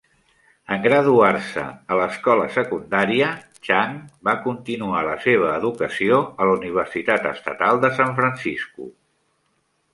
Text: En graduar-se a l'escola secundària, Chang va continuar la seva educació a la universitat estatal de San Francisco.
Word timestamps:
En 0.75 0.79
graduar-se 0.85 1.65
a 1.95 1.97
l'escola 1.99 2.47
secundària, 2.55 3.29
Chang 3.69 3.93
va 4.29 4.35
continuar 4.47 5.05
la 5.11 5.15
seva 5.29 5.53
educació 5.61 6.19
a 6.25 6.51
la 6.53 6.59
universitat 6.59 7.31
estatal 7.37 7.85
de 7.87 7.95
San 8.03 8.19
Francisco. 8.23 8.93